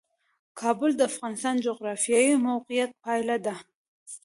[0.59, 3.55] کابل د افغانستان د جغرافیایي موقیعت پایله ده.